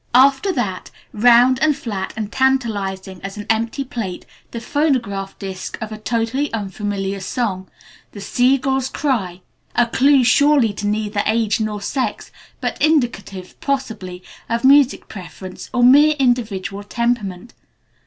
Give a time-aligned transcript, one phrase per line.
[0.15, 5.91] After that, round and flat and tantalizing as an empty plate, the phonograph disc of
[5.91, 7.69] a totally unfamiliar song
[8.13, 9.41] "The Sea Gull's Cry":
[9.75, 15.83] a clue surely to neither age nor sex, but indicative possibly of musical preference or
[15.83, 17.53] mere individual temperament.